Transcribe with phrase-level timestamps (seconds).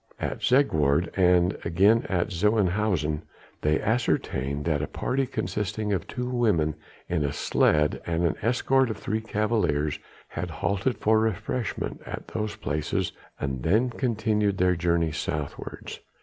[0.19, 3.21] At Zegwaard and again at Zevenhuizen
[3.61, 6.73] they ascertained that a party consisting of two women
[7.07, 12.55] in a sledge and an escort of three cavaliers had halted for refreshments at those
[12.55, 15.99] places and then continued their journey southwards.